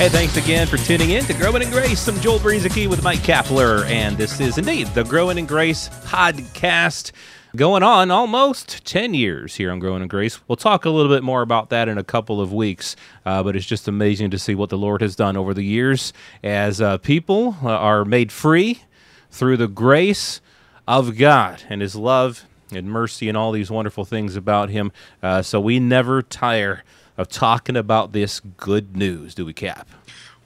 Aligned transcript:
Hey, 0.00 0.08
thanks 0.08 0.38
again 0.38 0.66
for 0.66 0.78
tuning 0.78 1.10
in 1.10 1.26
to 1.26 1.34
Growing 1.34 1.60
in 1.60 1.68
Grace. 1.68 2.08
I'm 2.08 2.18
Joel 2.20 2.38
Brueseke 2.38 2.88
with 2.88 3.04
Mike 3.04 3.18
Kapler, 3.18 3.84
and 3.84 4.16
this 4.16 4.40
is 4.40 4.56
indeed 4.56 4.86
the 4.94 5.04
Growing 5.04 5.36
in 5.36 5.44
Grace 5.44 5.90
podcast. 6.06 7.12
Going 7.54 7.82
on 7.82 8.10
almost 8.10 8.86
10 8.86 9.12
years 9.12 9.56
here 9.56 9.70
on 9.70 9.78
Growing 9.78 10.00
in 10.00 10.08
Grace. 10.08 10.40
We'll 10.48 10.56
talk 10.56 10.86
a 10.86 10.88
little 10.88 11.14
bit 11.14 11.22
more 11.22 11.42
about 11.42 11.68
that 11.68 11.86
in 11.86 11.98
a 11.98 12.02
couple 12.02 12.40
of 12.40 12.50
weeks, 12.50 12.96
uh, 13.26 13.42
but 13.42 13.54
it's 13.54 13.66
just 13.66 13.88
amazing 13.88 14.30
to 14.30 14.38
see 14.38 14.54
what 14.54 14.70
the 14.70 14.78
Lord 14.78 15.02
has 15.02 15.14
done 15.14 15.36
over 15.36 15.52
the 15.52 15.66
years 15.66 16.14
as 16.42 16.80
uh, 16.80 16.96
people 16.96 17.58
uh, 17.62 17.68
are 17.68 18.06
made 18.06 18.32
free 18.32 18.80
through 19.30 19.58
the 19.58 19.68
grace 19.68 20.40
of 20.88 21.18
God 21.18 21.62
and 21.68 21.82
His 21.82 21.94
love 21.94 22.46
and 22.72 22.90
mercy 22.90 23.28
and 23.28 23.36
all 23.36 23.52
these 23.52 23.70
wonderful 23.70 24.06
things 24.06 24.34
about 24.34 24.70
Him. 24.70 24.92
Uh, 25.22 25.42
so 25.42 25.60
we 25.60 25.78
never 25.78 26.22
tire 26.22 26.84
of 27.20 27.28
talking 27.28 27.76
about 27.76 28.12
this 28.12 28.40
good 28.56 28.96
news, 28.96 29.34
do 29.34 29.44
we, 29.44 29.52
Cap? 29.52 29.88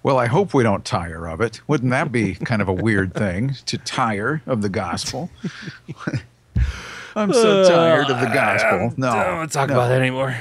Well, 0.03 0.19
I 0.19 0.27
hope 0.27 0.53
we 0.53 0.65
don't 0.65 0.85
tire 0.85 1.29
of 1.29 1.41
it. 1.41 1.61
Wouldn't 1.69 1.91
that 1.93 2.11
be 2.11 2.35
kind 2.35 2.61
of 2.61 2.69
a 2.69 2.73
weird 2.73 3.15
thing 3.15 3.55
to 3.67 3.79
tire 3.79 4.43
of 4.45 4.61
the 4.61 4.69
gospel? 4.69 5.31
I'm 7.17 7.33
so 7.33 7.63
uh, 7.63 7.69
tired 7.69 8.11
of 8.11 8.21
the 8.21 8.27
gospel. 8.27 8.93
No, 8.97 9.09
I 9.09 9.25
don't 9.25 9.37
want 9.37 9.51
to 9.53 9.55
talk 9.57 9.69
no. 9.69 9.77
about 9.77 9.89
that 9.91 10.01
anymore. 10.03 10.37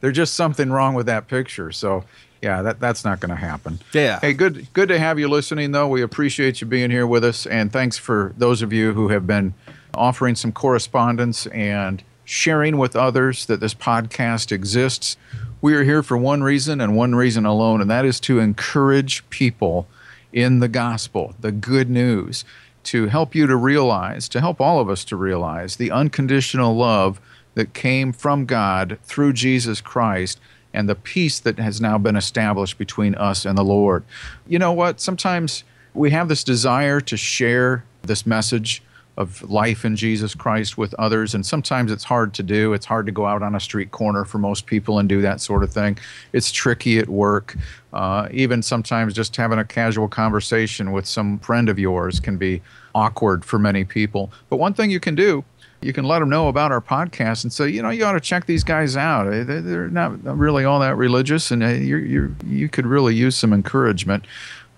There's 0.00 0.14
just 0.14 0.34
something 0.34 0.70
wrong 0.70 0.94
with 0.94 1.06
that 1.06 1.28
picture. 1.28 1.72
So, 1.72 2.04
yeah, 2.42 2.60
that 2.60 2.78
that's 2.78 3.04
not 3.04 3.18
going 3.18 3.30
to 3.30 3.36
happen. 3.36 3.80
Yeah. 3.92 4.20
Hey, 4.20 4.34
good 4.34 4.70
good 4.74 4.90
to 4.90 4.98
have 4.98 5.18
you 5.18 5.28
listening 5.28 5.72
though. 5.72 5.88
We 5.88 6.02
appreciate 6.02 6.60
you 6.60 6.66
being 6.66 6.90
here 6.90 7.06
with 7.06 7.24
us 7.24 7.46
and 7.46 7.72
thanks 7.72 7.96
for 7.96 8.34
those 8.36 8.60
of 8.60 8.72
you 8.72 8.92
who 8.92 9.08
have 9.08 9.26
been 9.26 9.54
offering 9.94 10.34
some 10.34 10.52
correspondence 10.52 11.46
and 11.48 12.04
sharing 12.26 12.76
with 12.76 12.96
others 12.96 13.46
that 13.46 13.60
this 13.60 13.72
podcast 13.72 14.52
exists. 14.52 15.16
We 15.62 15.74
are 15.74 15.84
here 15.84 16.02
for 16.02 16.18
one 16.18 16.42
reason 16.42 16.80
and 16.80 16.96
one 16.96 17.14
reason 17.14 17.46
alone, 17.46 17.80
and 17.80 17.88
that 17.88 18.04
is 18.04 18.20
to 18.20 18.40
encourage 18.40 19.28
people 19.30 19.86
in 20.32 20.58
the 20.58 20.68
gospel, 20.68 21.34
the 21.40 21.52
good 21.52 21.88
news, 21.88 22.44
to 22.82 23.06
help 23.06 23.34
you 23.34 23.46
to 23.46 23.56
realize, 23.56 24.28
to 24.28 24.40
help 24.40 24.60
all 24.60 24.80
of 24.80 24.90
us 24.90 25.04
to 25.04 25.16
realize 25.16 25.76
the 25.76 25.90
unconditional 25.90 26.76
love 26.76 27.20
that 27.54 27.72
came 27.72 28.12
from 28.12 28.44
God 28.44 28.98
through 29.04 29.32
Jesus 29.32 29.80
Christ 29.80 30.40
and 30.74 30.88
the 30.88 30.94
peace 30.96 31.38
that 31.38 31.58
has 31.58 31.80
now 31.80 31.96
been 31.96 32.16
established 32.16 32.76
between 32.76 33.14
us 33.14 33.46
and 33.46 33.56
the 33.56 33.64
Lord. 33.64 34.04
You 34.46 34.58
know 34.58 34.72
what? 34.72 35.00
Sometimes 35.00 35.62
we 35.94 36.10
have 36.10 36.28
this 36.28 36.44
desire 36.44 37.00
to 37.00 37.16
share 37.16 37.84
this 38.02 38.26
message 38.26 38.82
of 39.16 39.42
life 39.50 39.84
in 39.84 39.96
Jesus 39.96 40.34
Christ 40.34 40.76
with 40.76 40.94
others. 40.94 41.34
And 41.34 41.44
sometimes 41.44 41.90
it's 41.90 42.04
hard 42.04 42.34
to 42.34 42.42
do. 42.42 42.72
It's 42.72 42.86
hard 42.86 43.06
to 43.06 43.12
go 43.12 43.26
out 43.26 43.42
on 43.42 43.54
a 43.54 43.60
street 43.60 43.90
corner 43.90 44.24
for 44.24 44.38
most 44.38 44.66
people 44.66 44.98
and 44.98 45.08
do 45.08 45.20
that 45.22 45.40
sort 45.40 45.62
of 45.62 45.72
thing. 45.72 45.98
It's 46.32 46.50
tricky 46.50 46.98
at 46.98 47.08
work. 47.08 47.56
Uh, 47.92 48.28
even 48.30 48.62
sometimes 48.62 49.14
just 49.14 49.34
having 49.36 49.58
a 49.58 49.64
casual 49.64 50.08
conversation 50.08 50.92
with 50.92 51.06
some 51.06 51.38
friend 51.38 51.68
of 51.68 51.78
yours 51.78 52.20
can 52.20 52.36
be 52.36 52.60
awkward 52.94 53.44
for 53.44 53.58
many 53.58 53.84
people. 53.84 54.30
But 54.50 54.58
one 54.58 54.74
thing 54.74 54.90
you 54.90 55.00
can 55.00 55.14
do 55.14 55.44
you 55.82 55.92
can 55.92 56.04
let 56.04 56.20
them 56.20 56.28
know 56.28 56.48
about 56.48 56.72
our 56.72 56.80
podcast 56.80 57.44
and 57.44 57.52
say, 57.52 57.68
you 57.68 57.82
know, 57.82 57.90
you 57.90 58.04
ought 58.04 58.12
to 58.12 58.20
check 58.20 58.46
these 58.46 58.64
guys 58.64 58.96
out. 58.96 59.30
They're 59.30 59.88
not 59.88 60.24
really 60.24 60.64
all 60.64 60.80
that 60.80 60.96
religious, 60.96 61.50
and 61.50 61.62
you 61.62 61.98
you 61.98 62.36
you 62.46 62.68
could 62.68 62.86
really 62.86 63.14
use 63.14 63.36
some 63.36 63.52
encouragement. 63.52 64.24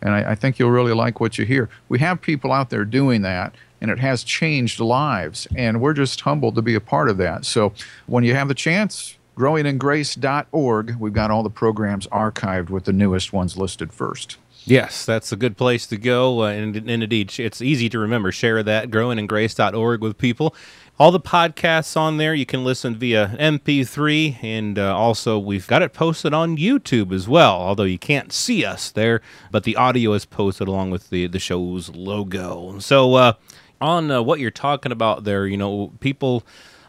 And 0.03 0.15
I, 0.15 0.33
I 0.33 0.35
think 0.35 0.59
you'll 0.59 0.71
really 0.71 0.93
like 0.93 1.21
what 1.21 1.39
you 1.39 1.45
hear. 1.45 1.69
We 1.89 1.99
have 2.01 2.21
people 2.21 2.53
out 2.53 2.71
there 2.71 2.85
doing 2.85 3.23
that, 3.23 3.55
and 3.81 3.91
it 3.91 3.99
has 3.99 4.25
changed 4.25 4.81
lives. 4.81 5.47
And 5.57 5.81
we're 5.81 5.95
just 5.95 6.21
humbled 6.21 6.55
to 6.57 6.63
be 6.63 6.75
a 6.75 6.81
part 6.81 7.09
of 7.09 7.17
that. 7.19 7.45
So 7.45 7.73
when 8.07 8.25
you 8.25 8.35
have 8.35 8.49
the 8.49 8.55
chance, 8.55 9.17
growingingrace.org, 9.37 10.97
we've 10.97 11.13
got 11.13 11.31
all 11.31 11.43
the 11.43 11.51
programs 11.51 12.07
archived 12.09 12.71
with 12.71 12.85
the 12.85 12.93
newest 12.93 13.33
ones 13.33 13.57
listed 13.57 13.93
first. 13.93 14.37
Yes, 14.65 15.07
that's 15.07 15.33
a 15.33 15.37
good 15.37 15.57
place 15.57 15.87
to 15.87 15.97
go. 15.97 16.43
Uh, 16.43 16.51
and, 16.51 16.77
and, 16.77 17.03
indeed, 17.03 17.39
it's 17.39 17.63
easy 17.63 17.89
to 17.89 17.99
remember. 17.99 18.31
Share 18.31 18.63
that, 18.63 18.91
growingingrace.org 18.91 20.03
with 20.03 20.19
people. 20.19 20.55
All 20.99 21.11
the 21.11 21.21
podcasts 21.21 21.97
on 21.97 22.19
there, 22.19 22.35
you 22.35 22.45
can 22.45 22.65
listen 22.65 22.97
via 22.97 23.29
MP3. 23.39 24.43
And 24.43 24.79
uh, 24.79 24.95
also, 24.95 25.39
we've 25.39 25.67
got 25.67 25.81
it 25.81 25.95
posted 25.95 26.35
on 26.35 26.59
YouTube 26.59 27.13
as 27.13 27.27
well, 27.27 27.55
although 27.55 27.85
you 27.85 27.99
can't 27.99 28.31
see 28.31 28.65
us 28.65 28.91
there. 28.91 29.23
But 29.51 29.65
the 29.65 29.77
audio 29.77 30.13
is 30.13 30.27
posted 30.27 30.69
along 30.69 30.91
with 30.91 31.09
the, 31.09 31.29
the 31.29 31.39
show's 31.39 31.89
logo. 31.89 32.79
So, 32.81 33.15
uh, 33.15 33.33
on 33.81 34.11
uh, 34.11 34.23
what 34.23 34.41
you're 34.41 34.51
talking 34.51 34.93
about 34.93 35.25
there, 35.25 35.47
you 35.47 35.57
know, 35.57 35.93
people 36.01 36.45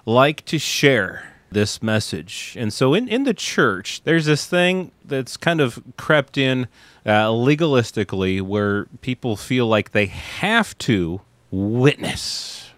like 0.06 0.46
to 0.46 0.58
share 0.58 1.34
this 1.52 1.82
message. 1.82 2.56
And 2.60 2.72
so 2.72 2.94
in, 2.94 3.08
in 3.08 3.24
the 3.24 3.34
church, 3.34 4.02
there's 4.04 4.26
this 4.26 4.46
thing 4.46 4.92
that's 5.04 5.38
kind 5.38 5.62
of 5.62 5.82
crept 5.98 6.38
in 6.38 6.68
uh, 7.06 7.28
legalistically 7.28 8.42
where 8.42 8.86
people 9.02 9.36
feel 9.36 9.68
like 9.68 9.92
they 9.92 10.08
have 10.08 10.78
to 10.80 11.22
witness. 11.52 12.70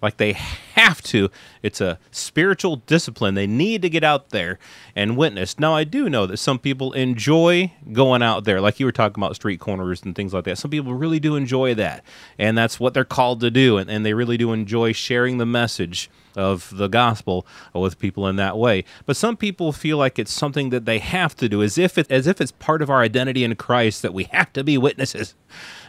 Like 0.00 0.18
they 0.18 0.36
have 0.76 1.02
to. 1.02 1.30
It's 1.62 1.80
a 1.80 1.98
spiritual 2.10 2.76
discipline. 2.76 3.34
They 3.34 3.46
need 3.46 3.82
to 3.82 3.88
get 3.88 4.04
out 4.04 4.30
there 4.30 4.58
and 4.94 5.16
witness. 5.16 5.58
Now, 5.58 5.74
I 5.74 5.84
do 5.84 6.08
know 6.08 6.26
that 6.26 6.36
some 6.36 6.58
people 6.58 6.92
enjoy 6.92 7.72
going 7.92 8.22
out 8.22 8.44
there, 8.44 8.60
like 8.60 8.78
you 8.78 8.86
were 8.86 8.92
talking 8.92 9.22
about 9.22 9.34
street 9.36 9.58
corners 9.58 10.02
and 10.02 10.14
things 10.14 10.34
like 10.34 10.44
that. 10.44 10.58
Some 10.58 10.70
people 10.70 10.94
really 10.94 11.20
do 11.20 11.36
enjoy 11.36 11.74
that. 11.74 12.04
And 12.38 12.56
that's 12.56 12.78
what 12.78 12.94
they're 12.94 13.04
called 13.04 13.40
to 13.40 13.50
do. 13.50 13.78
And, 13.78 13.90
and 13.90 14.04
they 14.04 14.14
really 14.14 14.36
do 14.36 14.52
enjoy 14.52 14.92
sharing 14.92 15.38
the 15.38 15.46
message 15.46 16.10
of 16.36 16.76
the 16.76 16.86
gospel 16.86 17.46
with 17.72 17.98
people 17.98 18.28
in 18.28 18.36
that 18.36 18.58
way. 18.58 18.84
But 19.06 19.16
some 19.16 19.36
people 19.36 19.72
feel 19.72 19.96
like 19.96 20.18
it's 20.18 20.32
something 20.32 20.70
that 20.70 20.84
they 20.84 20.98
have 20.98 21.34
to 21.36 21.48
do, 21.48 21.62
as 21.62 21.78
if 21.78 21.96
it, 21.96 22.10
as 22.10 22.26
if 22.26 22.40
it's 22.40 22.52
part 22.52 22.82
of 22.82 22.90
our 22.90 23.00
identity 23.00 23.42
in 23.42 23.56
Christ 23.56 24.02
that 24.02 24.12
we 24.12 24.24
have 24.24 24.52
to 24.52 24.62
be 24.62 24.76
witnesses. 24.76 25.34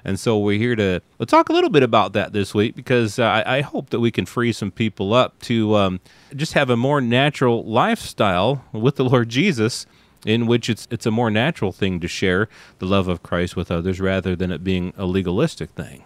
And 0.06 0.18
so 0.20 0.40
we're 0.40 0.58
here 0.58 0.76
to 0.76 1.02
we'll 1.18 1.26
talk 1.26 1.50
a 1.50 1.54
little 1.54 1.70
bit 1.70 1.84
about 1.84 2.14
that 2.14 2.32
this 2.32 2.54
week 2.54 2.76
because 2.76 3.20
uh, 3.20 3.26
I, 3.26 3.58
I, 3.58 3.62
hope 3.62 3.90
that 3.90 4.00
we 4.00 4.10
can 4.12 4.26
free 4.26 4.54
some 4.54 4.72
people 4.78 5.14
up 5.14 5.40
to 5.42 5.76
um, 5.76 6.00
just 6.36 6.54
have 6.54 6.70
a 6.70 6.78
more 6.78 7.02
natural 7.02 7.66
lifestyle 7.66 8.64
with 8.72 8.96
the 8.96 9.04
Lord 9.04 9.28
Jesus 9.28 9.86
in 10.26 10.48
which 10.48 10.70
it's 10.70 10.88
it's 10.90 11.06
a 11.06 11.12
more 11.12 11.30
natural 11.30 11.72
thing 11.72 12.00
to 12.00 12.08
share 12.08 12.48
the 12.80 12.86
love 12.86 13.08
of 13.08 13.24
Christ 13.24 13.56
with 13.56 13.72
others 13.72 14.00
rather 14.00 14.36
than 14.36 14.52
it 14.52 14.64
being 14.64 14.94
a 14.98 15.06
legalistic 15.06 15.72
thing. 15.72 16.04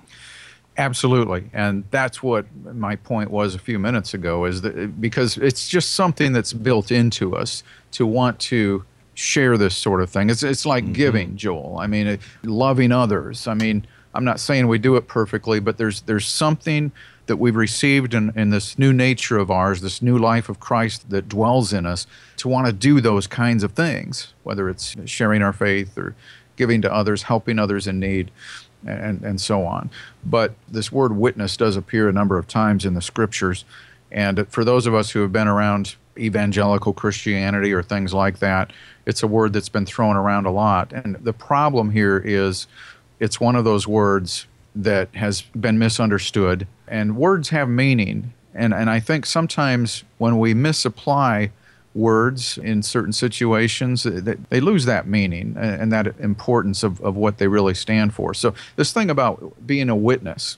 Absolutely, 0.78 1.50
and 1.54 1.84
that's 1.92 2.24
what 2.24 2.46
my 2.74 2.96
point 2.96 3.30
was 3.30 3.56
a 3.56 3.60
few 3.60 3.78
minutes 3.78 4.14
ago. 4.14 4.46
Is 4.46 4.62
that 4.62 5.02
because 5.02 5.38
it's 5.38 5.68
just 5.68 5.92
something 5.92 6.32
that's 6.32 6.54
built 6.54 6.92
into 6.92 7.36
us 7.36 7.64
to 7.92 8.08
want 8.08 8.40
to 8.40 8.86
share 9.14 9.58
this 9.58 9.76
sort 9.76 10.02
of 10.02 10.10
thing. 10.10 10.30
It's 10.30 10.44
it's 10.44 10.66
like 10.66 10.84
mm-hmm. 10.84 10.94
giving, 10.94 11.36
Joel. 11.36 11.78
I 11.80 11.88
mean, 11.88 12.18
loving 12.44 12.92
others. 12.92 13.48
I 13.48 13.54
mean, 13.54 13.86
I'm 14.14 14.24
not 14.24 14.40
saying 14.40 14.68
we 14.68 14.80
do 14.80 14.96
it 14.96 15.08
perfectly, 15.08 15.60
but 15.60 15.78
there's 15.78 16.02
there's 16.02 16.28
something 16.28 16.92
that 17.32 17.38
we've 17.38 17.56
received 17.56 18.14
in, 18.14 18.34
in 18.36 18.50
this 18.50 18.78
new 18.78 18.92
nature 18.92 19.38
of 19.38 19.50
ours, 19.50 19.80
this 19.80 20.02
new 20.02 20.18
life 20.18 20.50
of 20.50 20.60
Christ 20.60 21.10
that 21.12 21.30
dwells 21.30 21.72
in 21.72 21.86
us, 21.86 22.06
to 22.36 22.50
want 22.50 22.68
to 22.68 22.74
do 22.74 23.00
those 23.00 23.26
kinds 23.26 23.64
of 23.64 23.72
things, 23.72 24.34
whether 24.44 24.68
it's 24.68 24.98
sharing 25.06 25.42
our 25.42 25.54
faith 25.54 25.98
or 25.98 26.14
giving 26.58 26.82
to 26.82 26.94
others, 26.94 27.24
helping 27.24 27.58
others 27.58 27.88
in 27.88 28.02
need 28.02 28.32
and, 28.86 29.22
and 29.24 29.40
so 29.40 29.66
on. 29.66 29.90
But 30.26 30.56
this 30.68 30.92
word 30.92 31.16
witness 31.16 31.56
does 31.56 31.78
appear 31.78 32.10
a 32.10 32.12
number 32.12 32.38
of 32.38 32.50
times 32.50 32.84
in 32.84 32.96
the 32.96 33.02
scriptures. 33.02 33.64
And 34.12 34.46
for 34.50 34.66
those 34.66 34.86
of 34.86 34.94
us 34.94 35.12
who 35.12 35.22
have 35.22 35.32
been 35.32 35.48
around 35.48 35.96
evangelical 36.18 36.92
Christianity 36.92 37.72
or 37.72 37.82
things 37.82 38.14
like 38.14 38.40
that, 38.40 38.74
it's 39.06 39.24
a 39.24 39.28
word 39.28 39.54
that's 39.54 39.70
been 39.70 39.86
thrown 39.86 40.18
around 40.18 40.48
a 40.48 40.52
lot. 40.52 40.92
And 40.92 41.16
the 41.16 41.32
problem 41.32 41.92
here 41.92 42.18
is 42.18 42.68
it's 43.22 43.40
one 43.40 43.56
of 43.56 43.64
those 43.64 43.88
words 43.88 44.48
that 44.76 45.14
has 45.16 45.42
been 45.42 45.78
misunderstood. 45.78 46.68
And 46.88 47.16
words 47.16 47.50
have 47.50 47.70
meaning. 47.70 48.34
And, 48.54 48.74
and 48.74 48.90
I 48.90 49.00
think 49.00 49.26
sometimes 49.26 50.04
when 50.18 50.40
we 50.40 50.54
misapply 50.54 51.52
words 51.94 52.58
in 52.58 52.82
certain 52.84 53.12
situations, 53.12 54.04
they, 54.04 54.62
lose 54.62 54.86
that 54.86 55.08
meaning 55.08 55.56
and 55.58 55.92
that 55.92 56.08
importance 56.20 56.84
of, 56.84 57.02
of 57.02 57.16
what 57.16 57.38
they 57.38 57.48
really 57.48 57.74
stand 57.74 58.14
for. 58.14 58.34
So, 58.34 58.54
this 58.78 58.94
thing 58.94 59.10
about 59.10 59.68
being 59.68 59.90
a 59.90 59.96
witness 59.96 60.58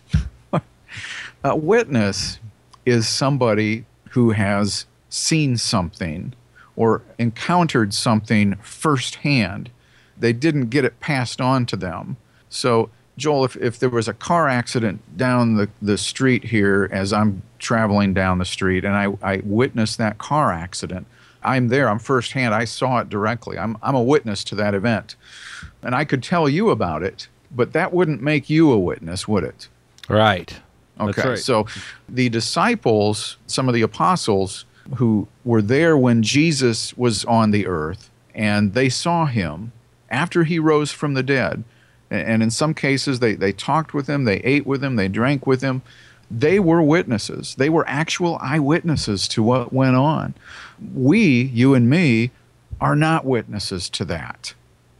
a 1.43 1.55
witness 1.55 2.39
is 2.85 3.07
somebody 3.07 3.85
who 4.11 4.31
has 4.31 4.85
seen 5.09 5.57
something 5.57 6.33
or 6.75 7.01
encountered 7.17 7.93
something 7.93 8.55
firsthand. 8.57 9.69
They 10.17 10.33
didn't 10.33 10.69
get 10.69 10.85
it 10.85 10.99
passed 10.99 11.41
on 11.41 11.65
to 11.67 11.75
them. 11.75 12.17
So, 12.49 12.89
Joel, 13.17 13.45
if, 13.45 13.55
if 13.57 13.79
there 13.79 13.89
was 13.89 14.07
a 14.07 14.13
car 14.13 14.49
accident 14.49 15.01
down 15.17 15.55
the, 15.55 15.69
the 15.81 15.97
street 15.97 16.43
here 16.45 16.89
as 16.91 17.13
I'm 17.13 17.43
traveling 17.59 18.13
down 18.13 18.39
the 18.39 18.45
street 18.45 18.83
and 18.83 18.95
I, 18.95 19.15
I 19.21 19.41
witnessed 19.45 19.97
that 19.99 20.17
car 20.17 20.51
accident, 20.51 21.05
I'm 21.43 21.67
there, 21.67 21.89
I'm 21.89 21.99
firsthand, 21.99 22.53
I 22.53 22.65
saw 22.65 22.99
it 22.99 23.09
directly. 23.09 23.57
I'm, 23.57 23.77
I'm 23.81 23.95
a 23.95 24.01
witness 24.01 24.43
to 24.45 24.55
that 24.55 24.73
event. 24.73 25.15
And 25.81 25.93
I 25.93 26.05
could 26.05 26.23
tell 26.23 26.47
you 26.47 26.69
about 26.69 27.03
it, 27.03 27.27
but 27.51 27.73
that 27.73 27.93
wouldn't 27.93 28.21
make 28.21 28.49
you 28.49 28.71
a 28.71 28.79
witness, 28.79 29.27
would 29.27 29.43
it? 29.43 29.67
Right. 30.09 30.59
Okay. 30.99 31.29
right. 31.29 31.39
So 31.39 31.67
the 32.07 32.29
disciples, 32.29 33.37
some 33.47 33.67
of 33.67 33.73
the 33.73 33.81
apostles 33.81 34.65
who 34.95 35.27
were 35.43 35.61
there 35.61 35.97
when 35.97 36.23
Jesus 36.23 36.95
was 36.97 37.25
on 37.25 37.51
the 37.51 37.67
earth, 37.67 38.09
and 38.35 38.73
they 38.73 38.89
saw 38.89 39.25
him 39.25 39.71
after 40.09 40.43
he 40.43 40.59
rose 40.59 40.91
from 40.91 41.13
the 41.13 41.23
dead. 41.23 41.63
And 42.13 42.43
in 42.43 42.51
some 42.51 42.73
cases, 42.73 43.19
they, 43.19 43.33
they 43.33 43.51
talked 43.51 43.93
with 43.93 44.07
him, 44.07 44.23
they 44.25 44.37
ate 44.37 44.67
with 44.67 44.83
him, 44.83 44.95
they 44.95 45.07
drank 45.07 45.47
with 45.47 45.61
him. 45.61 45.81
They 46.29 46.59
were 46.59 46.81
witnesses. 46.81 47.55
They 47.55 47.69
were 47.69 47.87
actual 47.87 48.37
eyewitnesses 48.41 49.27
to 49.29 49.43
what 49.43 49.73
went 49.73 49.95
on. 49.95 50.33
We, 50.93 51.43
you 51.43 51.73
and 51.73 51.89
me, 51.89 52.31
are 52.79 52.95
not 52.95 53.25
witnesses 53.25 53.89
to 53.89 54.05
that. 54.05 54.53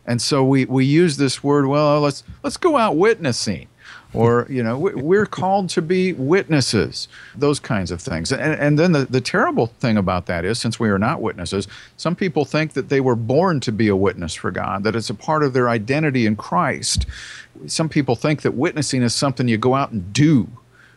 And 0.06 0.22
so 0.22 0.44
we, 0.44 0.66
we 0.66 0.86
use 0.86 1.18
this 1.18 1.44
word, 1.44 1.68
well, 1.68 2.02
let's, 2.02 2.24
let's 2.44 2.58
go 2.58 2.78
out 2.78 2.98
witnessing 2.98 3.68
or 4.14 4.46
you 4.50 4.62
know 4.62 4.78
we're 4.78 5.26
called 5.26 5.70
to 5.70 5.82
be 5.82 6.14
witnesses 6.14 7.08
those 7.36 7.60
kinds 7.60 7.92
of 7.92 8.02
things. 8.02 8.32
And, 8.32 8.54
and 8.60 8.80
then 8.80 8.92
the, 8.92 9.06
the 9.06 9.22
terrible 9.22 9.68
thing 9.68 9.98
about 9.98 10.28
that 10.28 10.46
is 10.46 10.60
since 10.60 10.80
we 10.80 10.90
are 10.90 11.00
not 11.00 11.22
witnesses 11.22 11.68
some 11.98 12.16
people 12.16 12.46
think 12.46 12.74
that 12.74 12.90
they 12.90 13.02
were 13.02 13.16
born 13.16 13.60
to 13.62 13.72
be 13.72 13.88
a 13.88 13.96
witness 13.96 14.34
for 14.34 14.52
god 14.52 14.84
that 14.84 14.96
it's 14.96 15.10
a 15.10 15.16
part 15.16 15.44
of 15.44 15.54
their 15.54 15.70
identity 15.70 16.26
in 16.26 16.36
christ. 16.36 17.06
Some 17.68 17.88
people 17.88 18.16
think 18.16 18.42
that 18.42 18.54
witnessing 18.54 19.04
is 19.04 19.14
something 19.14 19.48
you 19.48 19.58
go 19.58 19.76
out 19.76 19.92
and 19.92 20.12
do 20.14 20.48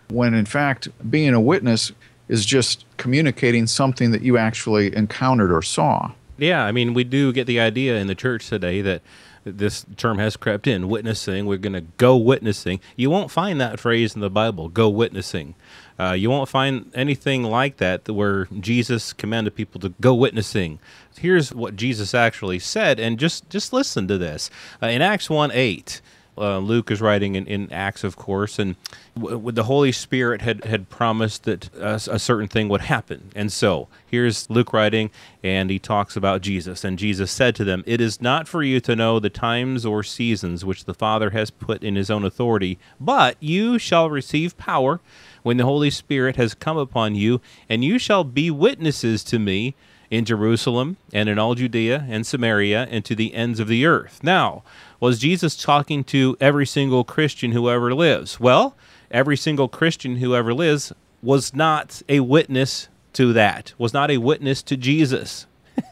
when 0.09 0.35
in 0.35 0.47
fact 0.47 0.89
being 1.11 1.35
a 1.35 1.41
witness 1.41 1.93
is 2.29 2.45
just 2.45 2.85
communicating 2.97 3.67
something 3.67 4.11
that 4.11 4.23
you 4.23 4.37
actually 4.37 4.95
encountered 4.97 5.53
or 5.53 5.63
saw. 5.63 6.13
Yeah 6.39 6.65
i 6.65 6.73
mean 6.73 6.93
we 6.95 7.05
do 7.05 7.33
get 7.33 7.47
the 7.47 7.61
idea 7.61 7.97
in 7.97 8.07
the 8.07 8.15
church 8.15 8.49
today 8.49 8.81
that 8.83 9.03
this 9.47 9.87
term 9.97 10.19
has 10.19 10.37
crept 10.37 10.67
in 10.67 10.89
witnessing. 10.89 11.47
We're 11.47 11.57
going 11.57 11.73
to 11.73 11.87
go 11.99 12.17
witnessing. 12.17 12.81
You 12.97 13.11
won't 13.11 13.31
find 13.31 13.61
that 13.61 13.79
phrase 13.79 14.15
in 14.15 14.21
the 14.21 14.31
bible 14.31 14.69
go 14.69 14.89
witnessing. 14.89 15.55
Uh, 15.99 16.13
you 16.13 16.29
won't 16.29 16.49
find 16.49 16.91
anything 16.95 17.43
like 17.43 17.79
that 17.79 18.07
where 18.09 18.47
jesus 18.61 19.13
commanded 19.13 19.55
people 19.55 19.81
to 19.81 19.91
go 20.01 20.15
witnessing. 20.15 20.79
Here's 21.19 21.55
what 21.55 21.77
jesus 21.77 22.15
actually 22.15 22.59
said 22.59 22.99
and 22.99 23.19
just 23.19 23.49
just 23.49 23.73
listen 23.73 24.09
to 24.09 24.19
this. 24.19 24.51
Uh, 24.83 24.87
in 24.87 25.01
acts 25.01 25.31
1 25.31 25.51
8 25.53 26.01
uh, 26.39 26.59
Luke 26.59 26.91
is 26.91 27.01
writing 27.01 27.35
in, 27.35 27.47
in 27.47 27.73
Acts, 27.73 28.05
of 28.05 28.17
course, 28.17 28.59
and 28.59 28.77
w- 29.19 29.51
the 29.53 29.65
Holy 29.65 29.93
Spirit 29.93 30.43
had, 30.43 30.65
had 30.65 30.91
promised 30.91 31.45
that 31.45 31.75
a, 31.75 31.95
a 31.95 32.19
certain 32.19 32.49
thing 32.49 32.69
would 32.69 32.83
happen. 32.83 33.31
And 33.35 33.51
so 33.51 33.89
here's 34.07 34.49
Luke 34.51 34.73
writing, 34.73 35.11
and 35.43 35.71
he 35.71 35.79
talks 35.79 36.17
about 36.17 36.43
Jesus. 36.43 36.85
And 36.85 36.99
Jesus 36.99 37.31
said 37.31 37.55
to 37.57 37.65
them, 37.65 37.83
It 37.87 38.01
is 38.01 38.21
not 38.21 38.49
for 38.49 38.63
you 38.63 38.81
to 38.81 38.97
know 38.97 39.19
the 39.19 39.31
times 39.31 39.87
or 39.87 40.03
seasons 40.03 40.65
which 40.65 40.85
the 40.85 40.95
Father 40.95 41.31
has 41.31 41.51
put 41.51 41.83
in 41.83 41.97
his 41.97 42.11
own 42.11 42.25
authority, 42.25 42.79
but 43.01 43.37
you 43.41 43.79
shall 43.79 44.11
receive 44.11 44.57
power 44.57 45.01
when 45.43 45.57
the 45.57 45.65
Holy 45.65 45.91
Spirit 45.91 46.37
has 46.37 46.55
come 46.55 46.77
upon 46.77 47.15
you, 47.15 47.41
and 47.69 47.85
you 47.85 47.99
shall 47.99 48.25
be 48.25 48.51
witnesses 48.51 49.23
to 49.25 49.39
me 49.39 49.75
in 50.11 50.25
Jerusalem 50.25 50.97
and 51.13 51.29
in 51.29 51.39
all 51.39 51.55
Judea 51.55 52.07
and 52.09 52.27
Samaria 52.27 52.87
and 52.91 53.05
to 53.05 53.15
the 53.15 53.35
ends 53.35 53.61
of 53.61 53.69
the 53.69 53.87
earth. 53.87 54.21
Now, 54.23 54.63
was 55.01 55.19
Jesus 55.19 55.57
talking 55.57 56.05
to 56.05 56.37
every 56.41 56.67
single 56.67 57.05
Christian 57.05 57.53
who 57.53 57.69
ever 57.69 57.95
lives? 57.95 58.41
Well, 58.41 58.77
every 59.11 59.37
single 59.37 59.69
Christian 59.69 60.17
who 60.17 60.35
ever 60.35 60.55
lives 60.55 60.93
was 61.23 61.55
not 61.55 62.03
a 62.09 62.21
witness 62.21 62.89
to 63.15 63.33
that, 63.33 63.73
was 63.79 63.93
not 63.93 64.11
a 64.11 64.19
witness 64.19 64.63
to 64.63 64.77
Jesus, 64.77 65.47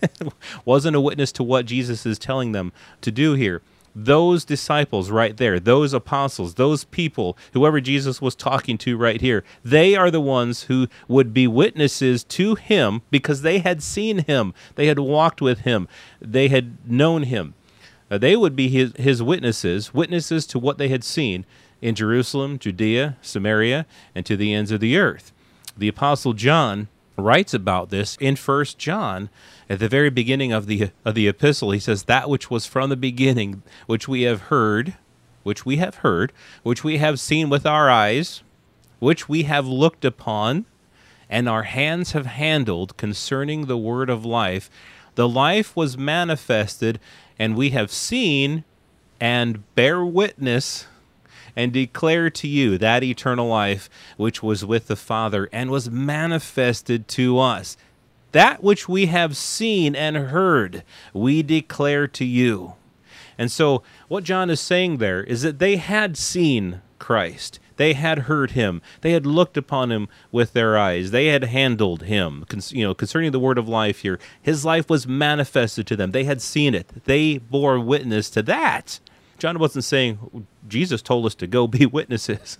wasn't 0.65 0.97
a 0.97 1.01
witness 1.01 1.33
to 1.33 1.43
what 1.43 1.67
Jesus 1.67 2.07
is 2.07 2.19
telling 2.19 2.53
them 2.53 2.73
to 3.01 3.11
do 3.11 3.35
here 3.35 3.63
those 3.95 4.45
disciples 4.45 5.11
right 5.11 5.37
there, 5.37 5.61
those 5.61 5.93
apostles, 5.93 6.55
those 6.55 6.85
people, 6.85 7.37
whoever 7.53 7.81
Jesus 7.81 8.21
was 8.21 8.35
talking 8.35 8.77
to 8.79 8.97
right 8.97 9.21
here, 9.21 9.45
they 9.65 9.95
are 9.95 10.11
the 10.11 10.21
ones 10.21 10.65
who 10.65 10.89
would 11.09 11.33
be 11.33 11.47
witnesses 11.47 12.25
to 12.25 12.55
him 12.57 13.03
because 13.11 13.43
they 13.43 13.59
had 13.61 13.83
seen 13.83 14.25
him, 14.25 14.53
they 14.75 14.87
had 14.87 14.99
walked 14.99 15.41
with 15.41 15.61
him, 15.61 15.89
they 16.21 16.49
had 16.49 16.89
known 16.91 17.25
him. 17.25 17.55
Uh, 18.11 18.19
they 18.19 18.37
would 18.37 18.55
be 18.55 18.69
his, 18.69 18.93
his 18.97 19.23
witnesses, 19.23 19.95
witnesses 19.95 20.47
to 20.47 20.59
what 20.59 20.79
they 20.79 20.89
had 20.89 21.05
seen 21.05 21.47
in 21.81 21.95
Jerusalem, 21.95 22.59
Judea, 22.59 23.17
Samaria, 23.23 23.87
and 24.15 24.27
to 24.27 24.37
the 24.37 24.53
ends 24.53 24.71
of 24.71 24.81
the 24.81 24.97
earth. 24.97 25.33
The 25.77 25.89
apostle 25.89 26.33
John 26.33 26.89
writes 27.17 27.55
about 27.55 27.91
this 27.91 28.17
in 28.21 28.37
First 28.37 28.79
John 28.79 29.31
at 29.69 29.79
the 29.79 29.89
very 29.89 30.11
beginning 30.11 30.53
of 30.53 30.67
the 30.67 30.91
of 31.05 31.15
the 31.15 31.29
epistle. 31.29 31.71
He 31.71 31.81
says 31.81 32.05
that 32.05 32.29
which 32.29 32.51
was 32.51 32.67
from 32.67 32.91
the 32.91 32.97
beginning 32.97 33.63
which 33.87 34.09
we 34.09 34.23
have 34.23 34.43
heard 34.43 34.95
which 35.43 35.65
we 35.65 35.77
have 35.77 35.97
heard 35.97 36.33
which 36.63 36.83
we 36.83 36.99
have 36.99 37.21
seen 37.21 37.49
with 37.49 37.67
our 37.67 37.91
eyes 37.91 38.43
which 38.99 39.29
we 39.29 39.43
have 39.45 39.67
looked 39.67 40.05
upon 40.05 40.65
and 41.29 41.49
our 41.49 41.65
hands 41.65 42.13
have 42.13 42.27
handled 42.27 42.97
concerning 42.97 43.67
the 43.67 43.77
word 43.77 44.11
of 44.11 44.25
life 44.25 44.71
the 45.15 45.29
life 45.29 45.77
was 45.77 45.99
manifested 45.99 46.99
and 47.39 47.57
we 47.57 47.71
have 47.71 47.91
seen 47.91 48.65
and 49.21 49.63
bear 49.75 50.05
witness 50.05 50.87
and 51.57 51.73
declare 51.73 52.31
to 52.31 52.49
you 52.49 52.79
that 52.79 53.05
eternal 53.05 53.47
life 53.47 53.89
which 54.17 54.43
was 54.43 54.65
with 54.65 54.87
the 54.87 54.97
Father 54.97 55.49
and 55.53 55.71
was 55.71 55.91
manifested 55.91 57.09
to 57.09 57.39
us. 57.39 57.77
That 58.33 58.63
which 58.65 58.89
we 58.89 59.07
have 59.07 59.37
seen 59.37 59.95
and 59.95 60.17
heard, 60.17 60.83
we 61.13 61.43
declare 61.43 62.09
to 62.09 62.25
you. 62.25 62.75
And 63.39 63.51
so, 63.51 63.83
what 64.09 64.25
John 64.25 64.51
is 64.51 64.61
saying 64.61 64.97
there 64.97 65.23
is 65.23 65.43
that 65.43 65.59
they 65.59 65.77
had 65.77 66.17
seen 66.17 66.81
Christ. 66.99 67.61
They 67.77 67.93
had 67.95 68.21
heard 68.21 68.53
him. 68.53 68.83
They 69.01 69.13
had 69.13 69.27
looked 69.27 69.57
upon 69.57 69.91
him 69.91 70.09
with 70.31 70.53
their 70.53 70.79
eyes. 70.79 71.11
They 71.11 71.27
had 71.27 71.45
handled 71.45 72.03
him. 72.03 72.45
you 72.71 72.85
know, 72.85 72.95
concerning 72.95 73.33
the 73.33 73.41
word 73.41 73.59
of 73.59 73.69
life 73.69 74.01
here, 74.01 74.19
his 74.41 74.65
life 74.65 74.89
was 74.89 75.07
manifested 75.07 75.87
to 75.89 75.97
them. 75.97 76.13
They 76.13 76.25
had 76.25 76.41
seen 76.41 76.75
it. 76.75 77.05
They 77.05 77.39
bore 77.39 77.81
witness 77.81 78.31
to 78.31 78.43
that. 78.43 79.01
John 79.45 79.59
wasn't 79.59 79.85
saying 79.85 80.47
Jesus 80.67 81.03
told 81.03 81.27
us 81.27 81.35
to 81.35 81.47
go 81.47 81.67
be 81.67 81.85
witnesses. 82.01 82.57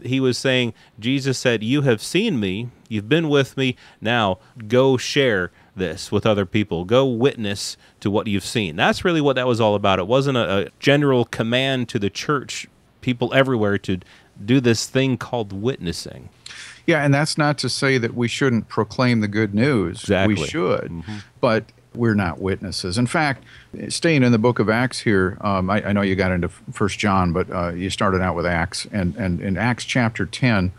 he 0.00 0.20
was 0.20 0.38
saying 0.38 0.72
Jesus 1.00 1.36
said, 1.36 1.64
"You 1.64 1.82
have 1.82 2.00
seen 2.00 2.38
me. 2.38 2.68
You've 2.88 3.08
been 3.08 3.28
with 3.28 3.56
me. 3.56 3.74
Now 4.00 4.38
go 4.68 4.96
share 4.96 5.50
this 5.74 6.12
with 6.12 6.26
other 6.26 6.46
people. 6.46 6.84
Go 6.84 7.06
witness 7.06 7.76
to 7.98 8.08
what 8.08 8.28
you've 8.28 8.44
seen." 8.44 8.76
That's 8.76 9.04
really 9.04 9.20
what 9.20 9.34
that 9.34 9.48
was 9.48 9.60
all 9.60 9.74
about. 9.74 9.98
It 9.98 10.06
wasn't 10.06 10.36
a, 10.36 10.66
a 10.66 10.68
general 10.78 11.24
command 11.24 11.88
to 11.88 11.98
the 11.98 12.08
church 12.08 12.68
people 13.00 13.34
everywhere 13.34 13.76
to 13.78 13.98
do 14.44 14.60
this 14.60 14.86
thing 14.86 15.16
called 15.16 15.52
witnessing. 15.52 16.28
Yeah, 16.86 17.04
and 17.04 17.12
that's 17.12 17.36
not 17.36 17.58
to 17.58 17.68
say 17.68 17.98
that 17.98 18.14
we 18.14 18.28
shouldn't 18.28 18.68
proclaim 18.68 19.22
the 19.22 19.28
good 19.28 19.56
news. 19.56 20.02
Exactly. 20.02 20.36
We 20.36 20.46
should. 20.46 20.84
Mm-hmm. 20.84 21.16
But 21.40 21.64
we're 21.94 22.14
not 22.14 22.40
witnesses. 22.40 22.98
In 22.98 23.06
fact, 23.06 23.44
staying 23.88 24.22
in 24.22 24.32
the 24.32 24.38
book 24.38 24.58
of 24.58 24.68
Acts 24.68 25.00
here, 25.00 25.36
um, 25.40 25.70
I, 25.70 25.88
I, 25.88 25.92
know 25.92 26.02
you 26.02 26.14
got 26.14 26.32
into 26.32 26.48
First 26.48 26.98
John, 26.98 27.32
but 27.32 27.50
uh, 27.50 27.70
you 27.70 27.90
started 27.90 28.20
out 28.20 28.36
with 28.36 28.46
Acts, 28.46 28.86
and, 28.92 29.16
and 29.16 29.40
in 29.40 29.56
Acts 29.56 29.84
chapter 29.84 30.24
10, 30.24 30.72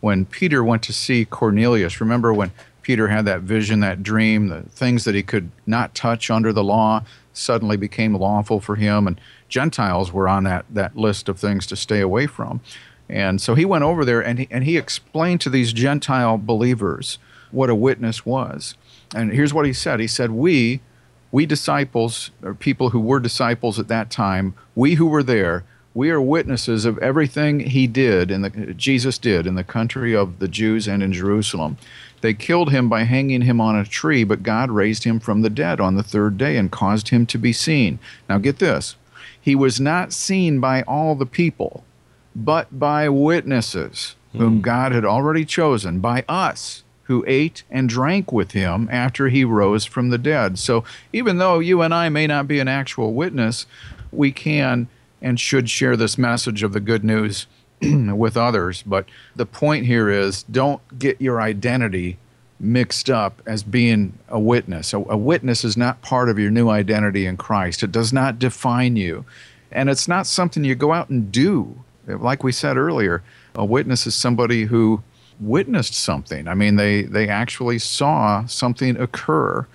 when 0.00 0.26
Peter 0.26 0.64
went 0.64 0.82
to 0.84 0.92
see 0.92 1.24
Cornelius, 1.24 2.00
remember 2.00 2.34
when 2.34 2.50
Peter 2.82 3.08
had 3.08 3.24
that 3.24 3.40
vision, 3.40 3.80
that 3.80 4.02
dream, 4.02 4.48
the 4.48 4.62
things 4.62 5.04
that 5.04 5.14
he 5.14 5.22
could 5.22 5.50
not 5.66 5.94
touch 5.94 6.30
under 6.30 6.52
the 6.52 6.64
law 6.64 7.04
suddenly 7.32 7.76
became 7.76 8.14
lawful 8.14 8.60
for 8.60 8.76
him, 8.76 9.06
and 9.06 9.20
Gentiles 9.48 10.12
were 10.12 10.28
on 10.28 10.44
that, 10.44 10.64
that 10.70 10.96
list 10.96 11.28
of 11.28 11.38
things 11.38 11.66
to 11.66 11.76
stay 11.76 12.00
away 12.00 12.26
from. 12.26 12.60
And 13.08 13.40
so 13.40 13.54
he 13.54 13.64
went 13.64 13.84
over 13.84 14.04
there 14.04 14.20
and 14.20 14.40
he, 14.40 14.48
and 14.50 14.64
he 14.64 14.76
explained 14.76 15.40
to 15.42 15.50
these 15.50 15.72
Gentile 15.72 16.38
believers 16.38 17.18
what 17.50 17.70
a 17.70 17.74
witness 17.74 18.26
was. 18.26 18.74
And 19.14 19.32
here's 19.32 19.54
what 19.54 19.66
he 19.66 19.72
said 19.72 20.00
He 20.00 20.06
said, 20.06 20.30
We, 20.30 20.80
we 21.30 21.46
disciples, 21.46 22.30
or 22.42 22.54
people 22.54 22.90
who 22.90 23.00
were 23.00 23.20
disciples 23.20 23.78
at 23.78 23.88
that 23.88 24.10
time, 24.10 24.54
we 24.74 24.94
who 24.94 25.06
were 25.06 25.22
there, 25.22 25.64
we 25.96 26.10
are 26.10 26.20
witnesses 26.20 26.84
of 26.84 26.98
everything 26.98 27.60
he 27.60 27.86
did 27.86 28.30
and 28.30 28.44
the 28.44 28.74
Jesus 28.74 29.16
did 29.16 29.46
in 29.46 29.54
the 29.54 29.64
country 29.64 30.14
of 30.14 30.40
the 30.40 30.48
Jews 30.48 30.86
and 30.86 31.02
in 31.02 31.10
Jerusalem. 31.10 31.78
They 32.20 32.34
killed 32.34 32.70
him 32.70 32.90
by 32.90 33.04
hanging 33.04 33.42
him 33.42 33.62
on 33.62 33.78
a 33.78 33.84
tree, 33.84 34.22
but 34.22 34.42
God 34.42 34.70
raised 34.70 35.04
him 35.04 35.20
from 35.20 35.40
the 35.40 35.48
dead 35.48 35.80
on 35.80 35.94
the 35.94 36.02
third 36.02 36.36
day 36.36 36.58
and 36.58 36.70
caused 36.70 37.08
him 37.08 37.24
to 37.26 37.38
be 37.38 37.52
seen. 37.52 37.98
Now 38.28 38.36
get 38.36 38.58
this. 38.58 38.96
He 39.40 39.54
was 39.54 39.80
not 39.80 40.12
seen 40.12 40.60
by 40.60 40.82
all 40.82 41.14
the 41.14 41.24
people, 41.24 41.82
but 42.34 42.78
by 42.78 43.08
witnesses 43.08 44.16
whom 44.32 44.56
hmm. 44.56 44.60
God 44.60 44.92
had 44.92 45.06
already 45.06 45.46
chosen, 45.46 46.00
by 46.00 46.24
us 46.28 46.82
who 47.06 47.24
ate 47.26 47.62
and 47.70 47.88
drank 47.88 48.32
with 48.32 48.52
him 48.52 48.88
after 48.90 49.28
he 49.28 49.44
rose 49.44 49.84
from 49.84 50.10
the 50.10 50.18
dead. 50.18 50.58
So 50.58 50.84
even 51.12 51.38
though 51.38 51.60
you 51.60 51.82
and 51.82 51.94
I 51.94 52.08
may 52.08 52.26
not 52.26 52.48
be 52.48 52.58
an 52.58 52.68
actual 52.68 53.14
witness, 53.14 53.66
we 54.10 54.32
can 54.32 54.88
and 55.22 55.38
should 55.38 55.70
share 55.70 55.96
this 55.96 56.18
message 56.18 56.62
of 56.62 56.72
the 56.72 56.80
good 56.80 57.04
news 57.04 57.46
with 57.80 58.36
others. 58.36 58.82
But 58.82 59.06
the 59.34 59.46
point 59.46 59.86
here 59.86 60.10
is 60.10 60.42
don't 60.44 60.80
get 60.98 61.20
your 61.20 61.40
identity 61.40 62.18
mixed 62.58 63.10
up 63.10 63.42
as 63.46 63.62
being 63.62 64.18
a 64.28 64.40
witness. 64.40 64.92
A, 64.92 64.98
a, 64.98 65.16
witness 65.16 65.64
is 65.64 65.76
not 65.76 66.02
part 66.02 66.28
of 66.28 66.38
your 66.38 66.50
new 66.50 66.68
identity 66.68 67.26
in 67.26 67.36
Christ, 67.36 67.82
it 67.82 67.92
does 67.92 68.12
not 68.12 68.38
define 68.38 68.96
you. 68.96 69.24
And 69.70 69.90
it's 69.90 70.08
not 70.08 70.26
something 70.26 70.64
you 70.64 70.74
go 70.74 70.92
out 70.92 71.10
and 71.10 71.30
do. 71.30 71.84
Like 72.06 72.42
we 72.42 72.52
said 72.52 72.76
earlier, 72.76 73.22
a 73.54 73.64
witness 73.64 74.06
is 74.06 74.14
somebody 74.14 74.64
who 74.64 75.02
witnessed 75.40 75.94
something. 75.94 76.48
I 76.48 76.54
mean, 76.54 76.76
they, 76.76 77.02
they 77.02 77.28
actually 77.28 77.78
saw 77.78 78.46
something 78.46 78.96
occur. 78.96 79.66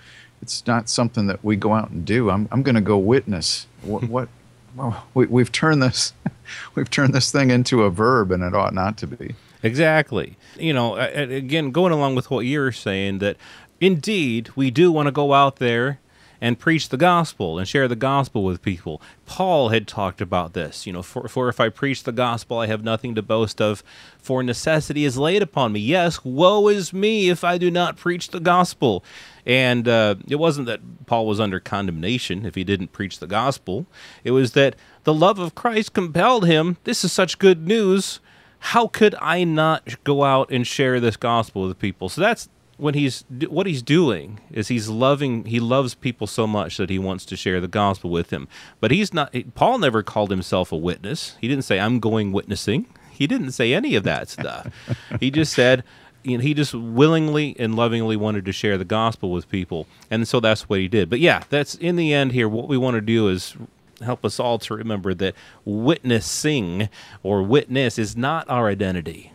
It's 0.41 0.65
not 0.65 0.89
something 0.89 1.27
that 1.27 1.44
we 1.44 1.56
go 1.56 1.74
out 1.74 1.91
and 1.91 2.06
do. 2.06 2.30
I'm, 2.30 2.48
I'm 2.51 2.63
going 2.63 2.75
to 2.75 2.82
go 2.82 2.98
witness. 2.98 3.68
What, 3.84 4.03
what 4.03 4.30
well, 4.75 5.06
we, 5.13 5.25
we've 5.27 5.51
turned 5.51 5.84
this 5.84 6.13
we've 6.75 6.89
turned 6.89 7.13
this 7.13 7.32
thing 7.32 7.51
into 7.51 7.84
a 7.84 7.89
verb, 7.89 8.32
and 8.32 8.44
it 8.44 8.56
ought 8.56 8.74
not 8.74 8.98
to 8.98 9.08
be. 9.08 9.36
Exactly. 9.63 10.38
You 10.58 10.74
know, 10.74 10.96
again, 10.96 11.72
going 11.72 11.94
along 11.94 12.15
with 12.15 12.32
what 12.32 12.46
you're 12.46 12.72
saying, 12.72 13.20
that 13.20 13.38
indeed 13.80 14.50
we 14.56 14.72
do 14.72 14.91
want 14.91 15.08
to 15.08 15.12
go 15.12 15.34
out 15.34 15.58
there 15.58 16.00
and 16.41 16.57
preach 16.57 16.89
the 16.89 16.98
gospel 16.98 17.60
and 17.60 17.67
share 17.67 17.88
the 17.88 17.95
gospel 17.95 18.43
with 18.43 18.63
people. 18.63 19.00
Paul 19.27 19.69
had 19.69 19.88
talked 19.88 20.19
about 20.19 20.53
this, 20.53 20.88
you 20.88 20.91
know, 20.91 21.03
for, 21.03 21.27
for 21.27 21.48
if 21.48 21.60
I 21.60 21.69
preach 21.69 22.03
the 22.03 22.12
gospel, 22.12 22.57
I 22.57 22.65
have 22.65 22.83
nothing 22.83 23.13
to 23.15 23.21
boast 23.21 23.62
of, 23.62 23.83
for 24.17 24.41
necessity 24.41 25.05
is 25.05 25.17
laid 25.17 25.43
upon 25.43 25.71
me. 25.71 25.79
Yes, 25.79 26.25
woe 26.25 26.67
is 26.67 26.91
me 26.91 27.29
if 27.29 27.43
I 27.43 27.60
do 27.60 27.69
not 27.69 27.95
preach 27.95 28.29
the 28.29 28.39
gospel. 28.39 29.03
And 29.45 29.88
uh, 29.88 30.15
it 30.27 30.36
wasn't 30.36 30.65
that 30.67 31.05
Paul 31.05 31.27
was 31.27 31.39
under 31.39 31.60
condemnation 31.60 32.45
if 32.45 32.55
he 32.55 32.63
didn't 32.63 32.91
preach 32.91 33.19
the 33.19 33.27
gospel, 33.27 33.86
it 34.24 34.31
was 34.31 34.53
that 34.53 34.75
the 35.03 35.13
love 35.13 35.39
of 35.39 35.55
Christ 35.55 35.93
compelled 35.93 36.45
him. 36.45 36.77
This 36.83 37.03
is 37.03 37.12
such 37.12 37.39
good 37.39 37.67
news. 37.67 38.19
How 38.65 38.88
could 38.88 39.15
I 39.19 39.43
not 39.43 40.03
go 40.03 40.24
out 40.24 40.51
and 40.51 40.65
share 40.65 41.00
this 41.00 41.17
gospel 41.17 41.67
with 41.67 41.79
people? 41.79 42.10
So 42.10 42.21
that's 42.21 42.50
when 42.81 42.95
he's 42.95 43.23
what 43.47 43.67
he's 43.67 43.83
doing 43.83 44.39
is 44.50 44.67
he's 44.69 44.89
loving 44.89 45.45
he 45.45 45.59
loves 45.59 45.93
people 45.93 46.25
so 46.25 46.47
much 46.47 46.77
that 46.77 46.89
he 46.89 46.97
wants 46.97 47.25
to 47.25 47.38
share 47.38 47.61
the 47.61 47.67
gospel 47.67 48.09
with 48.09 48.29
them. 48.29 48.47
But 48.79 48.89
he's 48.89 49.13
not 49.13 49.35
paul 49.53 49.77
never 49.77 50.01
called 50.01 50.31
himself 50.31 50.71
a 50.71 50.75
witness. 50.75 51.38
He 51.39 51.47
didn't 51.47 51.63
say 51.63 51.79
i'm 51.79 52.00
going 52.00 52.31
witnessing. 52.31 52.88
He 53.11 53.27
didn't 53.27 53.51
say 53.51 53.71
any 53.71 53.93
of 53.93 54.03
that 54.03 54.29
stuff. 54.29 54.67
He 55.19 55.29
just 55.29 55.53
said 55.53 55.83
you 56.23 56.38
know, 56.38 56.41
he 56.41 56.55
just 56.55 56.73
willingly 56.73 57.55
and 57.59 57.75
lovingly 57.75 58.15
wanted 58.17 58.45
to 58.45 58.51
share 58.51 58.77
the 58.79 58.85
gospel 58.85 59.31
with 59.31 59.50
people. 59.50 59.88
And 60.09 60.27
so 60.27 60.39
that's 60.39 60.67
what 60.67 60.79
he 60.79 60.88
did. 60.88 61.07
But 61.07 61.19
yeah 61.19 61.43
that's 61.50 61.75
in 61.75 61.97
the 61.97 62.11
end 62.11 62.31
here 62.31 62.50
what 62.50 62.67
we 62.67 62.77
want 62.77 62.95
to 62.95 63.01
do 63.01 63.27
is 63.27 63.55
help 64.01 64.25
us 64.25 64.39
all 64.39 64.57
to 64.57 64.73
remember 64.73 65.13
that 65.13 65.35
witnessing 65.65 66.89
or 67.21 67.43
witness 67.43 68.00
is 68.00 68.17
not 68.17 68.50
our 68.50 68.67
identity 68.67 69.33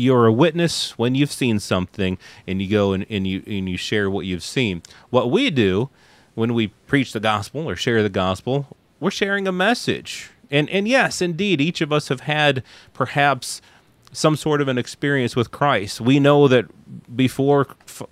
you're 0.00 0.26
a 0.26 0.32
witness 0.32 0.98
when 0.98 1.14
you've 1.14 1.32
seen 1.32 1.60
something 1.60 2.18
and 2.46 2.62
you 2.62 2.68
go 2.68 2.92
and, 2.92 3.04
and 3.10 3.26
you 3.26 3.42
and 3.46 3.68
you 3.68 3.76
share 3.76 4.10
what 4.10 4.24
you've 4.24 4.42
seen. 4.42 4.82
What 5.10 5.30
we 5.30 5.50
do 5.50 5.90
when 6.34 6.54
we 6.54 6.68
preach 6.86 7.12
the 7.12 7.20
gospel 7.20 7.68
or 7.68 7.76
share 7.76 8.02
the 8.02 8.08
gospel, 8.08 8.76
we're 8.98 9.10
sharing 9.10 9.46
a 9.46 9.52
message. 9.52 10.30
And 10.50 10.70
and 10.70 10.88
yes, 10.88 11.20
indeed, 11.20 11.60
each 11.60 11.80
of 11.80 11.92
us 11.92 12.08
have 12.08 12.20
had 12.20 12.62
perhaps 12.94 13.60
some 14.12 14.36
sort 14.36 14.60
of 14.60 14.68
an 14.68 14.78
experience 14.78 15.36
with 15.36 15.50
Christ. 15.50 16.00
We 16.00 16.18
know 16.18 16.48
that 16.48 16.66
before 17.14 17.66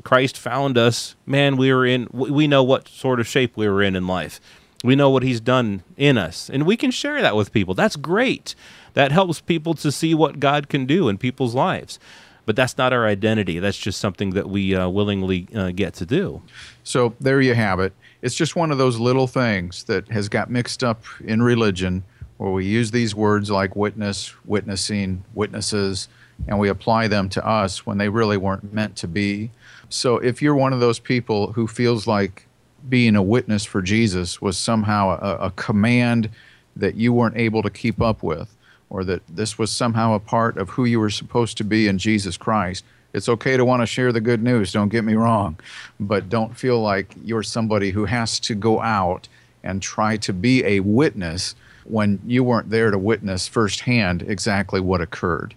Christ 0.05 0.37
found 0.37 0.79
us, 0.79 1.17
man, 1.27 1.57
we 1.57 1.73
were 1.73 1.87
in 1.87 2.07
we 2.13 2.47
know 2.47 2.63
what 2.63 2.87
sort 2.87 3.19
of 3.19 3.27
shape 3.27 3.57
we 3.57 3.67
were 3.67 3.83
in 3.83 3.97
in 3.97 4.07
life. 4.07 4.41
We 4.85 4.95
know 4.95 5.11
what 5.11 5.25
he's 5.25 5.41
done 5.41 5.83
in 5.97 6.17
us, 6.17 6.49
and 6.49 6.65
we 6.65 6.77
can 6.77 6.91
share 6.93 7.21
that 7.21 7.35
with 7.35 7.53
people. 7.53 7.75
That's 7.75 7.97
great 7.97 8.55
that 8.99 9.13
helps 9.13 9.41
people 9.41 9.75
to 9.75 9.93
see 9.93 10.13
what 10.13 10.41
God 10.41 10.69
can 10.69 10.85
do 10.85 11.09
in 11.09 11.19
people's 11.19 11.55
lives. 11.55 12.01
But 12.47 12.57
that's 12.57 12.77
not 12.77 12.93
our 12.93 13.07
identity. 13.07 13.61
That's 13.61 13.79
just 13.79 14.01
something 14.01 14.31
that 14.31 14.49
we 14.49 14.75
uh, 14.75 14.89
willingly 14.89 15.47
uh, 15.55 15.71
get 15.71 15.95
to 15.95 16.07
do. 16.07 16.43
So 16.83 17.15
there 17.21 17.41
you 17.41 17.55
have 17.55 17.79
it. 17.79 17.93
It's 18.23 18.35
just 18.35 18.57
one 18.57 18.73
of 18.73 18.79
those 18.79 18.99
little 18.99 19.29
things 19.29 19.85
that 19.85 20.09
has 20.09 20.29
got 20.29 20.51
mixed 20.51 20.83
up 20.83 21.05
in 21.23 21.43
religion 21.43 22.03
where 22.39 22.51
we 22.51 22.65
use 22.65 22.91
these 22.91 23.15
words 23.15 23.53
like 23.53 23.77
witness, 23.77 24.35
witnessing, 24.45 25.23
witnesses, 25.33 26.09
and 26.49 26.59
we 26.59 26.69
apply 26.69 27.07
them 27.07 27.29
to 27.29 27.47
us 27.47 27.87
when 27.87 27.99
they 27.99 28.09
really 28.09 28.37
weren't 28.37 28.73
meant 28.73 28.97
to 28.97 29.07
be. 29.07 29.53
So 29.91 30.17
if 30.17 30.43
you're 30.43 30.57
one 30.57 30.73
of 30.73 30.81
those 30.81 30.99
people 30.99 31.53
who 31.53 31.69
feels 31.69 32.09
like 32.09 32.48
being 32.89 33.17
a 33.17 33.23
witness 33.23 33.65
for 33.65 33.83
Jesus 33.83 34.41
was 34.41 34.57
somehow 34.57 35.19
a, 35.21 35.47
a 35.47 35.51
command 35.53 36.31
that 36.77 36.95
you 36.95 37.13
weren't 37.13 37.37
able 37.37 37.63
to 37.63 37.71
keep 37.71 38.01
up 38.01 38.23
with, 38.23 38.55
or 38.91 39.05
that 39.05 39.23
this 39.29 39.59
was 39.59 39.71
somehow 39.71 40.15
a 40.15 40.21
part 40.21 40.57
of 40.57 40.71
who 40.71 40.85
you 40.85 41.01
were 41.01 41.11
supposed 41.11 41.57
to 41.59 41.65
be 41.65 41.89
in 41.89 41.99
Jesus 41.99 42.37
Christ. 42.37 42.85
It's 43.13 43.29
okay 43.29 43.57
to 43.57 43.65
want 43.65 43.83
to 43.83 43.87
share 43.87 44.13
the 44.13 44.21
good 44.21 44.43
news, 44.43 44.73
don't 44.73 44.91
get 44.91 45.05
me 45.05 45.15
wrong, 45.15 45.59
but 45.99 46.29
don't 46.29 46.57
feel 46.57 46.81
like 46.81 47.15
you're 47.25 47.43
somebody 47.43 47.91
who 47.91 48.05
has 48.05 48.39
to 48.41 48.55
go 48.55 48.81
out 48.81 49.29
and 49.65 49.83
try 49.83 50.17
to 50.19 50.33
be 50.33 50.65
a 50.65 50.81
witness 50.81 51.55
when 51.85 52.21
you 52.27 52.45
weren't 52.45 52.71
there 52.71 52.91
to 52.91 52.99
witness 52.99 53.49
firsthand 53.49 54.23
exactly 54.23 54.81
what 54.81 55.01
occurred. 55.01 55.55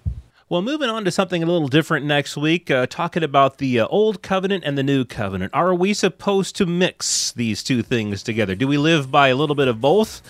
Well, 0.51 0.61
moving 0.61 0.89
on 0.89 1.05
to 1.05 1.11
something 1.11 1.41
a 1.41 1.45
little 1.45 1.69
different 1.69 2.05
next 2.05 2.35
week, 2.35 2.69
uh, 2.69 2.85
talking 2.85 3.23
about 3.23 3.57
the 3.57 3.79
uh, 3.79 3.87
Old 3.87 4.21
Covenant 4.21 4.65
and 4.65 4.77
the 4.77 4.83
New 4.83 5.05
Covenant. 5.05 5.53
Are 5.53 5.73
we 5.73 5.93
supposed 5.93 6.57
to 6.57 6.65
mix 6.65 7.31
these 7.31 7.63
two 7.63 7.81
things 7.81 8.21
together? 8.21 8.53
Do 8.53 8.67
we 8.67 8.77
live 8.77 9.09
by 9.09 9.29
a 9.29 9.35
little 9.37 9.55
bit 9.55 9.69
of 9.69 9.79
both? 9.79 10.21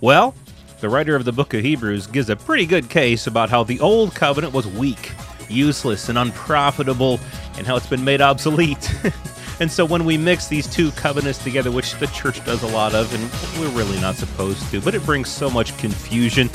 Well, 0.00 0.36
the 0.78 0.88
writer 0.88 1.16
of 1.16 1.24
the 1.24 1.32
book 1.32 1.52
of 1.52 1.62
Hebrews 1.62 2.06
gives 2.06 2.30
a 2.30 2.36
pretty 2.36 2.64
good 2.64 2.88
case 2.88 3.26
about 3.26 3.50
how 3.50 3.64
the 3.64 3.80
old 3.80 4.14
covenant 4.14 4.54
was 4.54 4.68
weak, 4.68 5.10
useless, 5.48 6.08
and 6.08 6.16
unprofitable, 6.16 7.18
and 7.58 7.66
how 7.66 7.74
it's 7.74 7.88
been 7.88 8.04
made 8.04 8.20
obsolete. 8.20 8.94
and 9.58 9.68
so 9.68 9.84
when 9.84 10.04
we 10.04 10.16
mix 10.16 10.46
these 10.46 10.68
two 10.68 10.92
covenants 10.92 11.42
together, 11.42 11.72
which 11.72 11.96
the 11.98 12.06
church 12.06 12.44
does 12.44 12.62
a 12.62 12.68
lot 12.68 12.94
of, 12.94 13.12
and 13.12 13.60
we're 13.60 13.76
really 13.76 14.00
not 14.00 14.14
supposed 14.14 14.70
to, 14.70 14.80
but 14.80 14.94
it 14.94 15.04
brings 15.04 15.28
so 15.28 15.50
much 15.50 15.76
confusion 15.76 16.48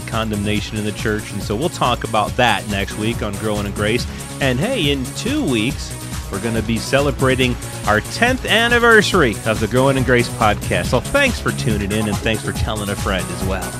and 0.00 0.08
condemnation 0.08 0.76
in 0.76 0.84
the 0.84 0.92
church. 0.92 1.32
And 1.32 1.42
so 1.42 1.54
we'll 1.54 1.68
talk 1.68 2.04
about 2.04 2.30
that 2.36 2.68
next 2.68 2.98
week 2.98 3.22
on 3.22 3.34
Growing 3.34 3.66
in 3.66 3.72
Grace. 3.72 4.06
And 4.40 4.58
hey, 4.58 4.90
in 4.90 5.04
two 5.16 5.44
weeks, 5.48 5.94
we're 6.30 6.40
going 6.40 6.54
to 6.54 6.62
be 6.62 6.78
celebrating 6.78 7.54
our 7.86 8.00
10th 8.00 8.48
anniversary 8.48 9.34
of 9.46 9.60
the 9.60 9.66
Growing 9.66 9.96
in 9.96 10.04
Grace 10.04 10.28
podcast. 10.28 10.86
So 10.86 11.00
thanks 11.00 11.40
for 11.40 11.52
tuning 11.52 11.92
in 11.92 12.08
and 12.08 12.16
thanks 12.18 12.44
for 12.44 12.52
telling 12.52 12.88
a 12.88 12.96
friend 12.96 13.26
as 13.28 13.44
well. 13.44 13.70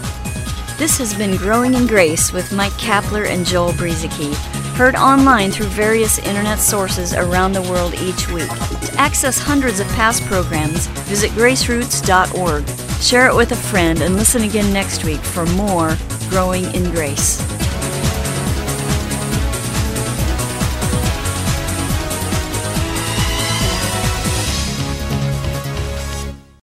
This 0.79 0.97
has 0.99 1.15
been 1.15 1.37
Growing 1.37 1.75
in 1.75 1.87
Grace 1.87 2.33
with 2.33 2.53
Mike 2.53 2.73
Kapler 2.73 3.27
and 3.27 3.45
Joel 3.45 3.73
Brueseke, 3.73 4.35
heard 4.77 4.95
online 4.95 5.51
through 5.51 5.67
various 5.67 6.19
internet 6.21 6.59
sources 6.59 7.13
around 7.13 7.53
the 7.53 7.63
world 7.63 7.93
each 7.95 8.29
week. 8.31 8.49
To 8.49 8.95
access 8.97 9.39
hundreds 9.39 9.79
of 9.79 9.87
past 9.89 10.25
programs, 10.25 10.87
visit 11.07 11.31
graceroots.org. 11.33 12.67
Share 13.03 13.29
it 13.29 13.37
with 13.37 13.53
a 13.53 13.57
friend 13.57 14.01
and 14.01 14.17
listen 14.17 14.43
again 14.43 14.73
next 14.73 15.05
week 15.05 15.21
for 15.21 15.45
more 15.47 15.97
Growing 16.31 16.73
in 16.77 16.93
Grace. 16.93 17.50